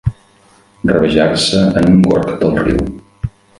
Rabejar-se 0.91 1.61
en 1.83 1.91
un 1.91 2.01
gorg 2.09 2.35
del 2.41 2.59
riu. 2.65 2.83